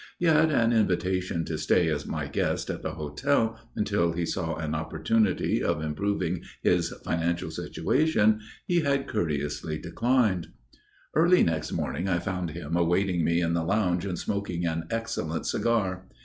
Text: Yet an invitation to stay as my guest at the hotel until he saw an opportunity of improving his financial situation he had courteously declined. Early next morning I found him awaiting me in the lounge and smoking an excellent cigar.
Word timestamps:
Yet 0.17 0.49
an 0.49 0.73
invitation 0.73 1.45
to 1.45 1.59
stay 1.59 1.87
as 1.89 2.07
my 2.07 2.25
guest 2.25 2.71
at 2.71 2.81
the 2.81 2.93
hotel 2.95 3.59
until 3.75 4.13
he 4.13 4.25
saw 4.25 4.55
an 4.55 4.73
opportunity 4.73 5.63
of 5.63 5.79
improving 5.83 6.41
his 6.63 6.89
financial 7.05 7.51
situation 7.51 8.39
he 8.65 8.79
had 8.79 9.07
courteously 9.07 9.77
declined. 9.77 10.47
Early 11.13 11.43
next 11.43 11.71
morning 11.71 12.09
I 12.09 12.17
found 12.17 12.49
him 12.49 12.75
awaiting 12.75 13.23
me 13.23 13.41
in 13.41 13.53
the 13.53 13.63
lounge 13.63 14.03
and 14.03 14.17
smoking 14.17 14.65
an 14.65 14.87
excellent 14.89 15.45
cigar. 15.45 16.07